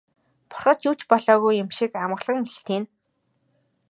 [0.49, 2.87] Бурхад юу ч болоогүй юм шиг амгалан мэлтийнэ.